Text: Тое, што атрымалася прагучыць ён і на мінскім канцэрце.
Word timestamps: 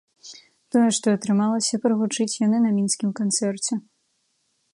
Тое, 0.75 0.85
што 0.97 1.07
атрымалася 1.17 1.81
прагучыць 1.85 2.39
ён 2.49 2.59
і 2.61 2.65
на 2.67 2.71
мінскім 2.79 3.09
канцэрце. 3.21 3.73